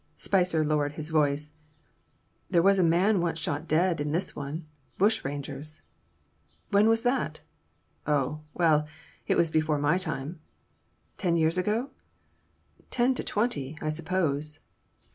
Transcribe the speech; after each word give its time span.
Spicer 0.17 0.63
lowered 0.65 0.93
his 0.93 1.11
voice. 1.11 1.51
"There 2.49 2.63
was 2.63 2.79
a 2.79 2.83
man 2.83 3.21
once 3.21 3.37
shot 3.37 3.67
dead 3.67 4.01
in 4.01 4.11
this 4.13 4.35
one. 4.35 4.65
Bushrangers!" 4.97 5.83
"When 6.71 6.89
was 6.89 7.03
that?" 7.03 7.41
"Oh, 8.07 8.41
well, 8.55 8.87
it 9.27 9.35
was 9.37 9.51
before 9.51 9.77
my 9.77 9.99
time." 9.99 10.39
"Ten 11.19 11.35
years 11.37 11.59
ago?" 11.59 11.91
"Ten 12.89 13.13
to 13.13 13.23
twenty, 13.23 13.77
I 13.79 13.89
suppose." 13.89 14.59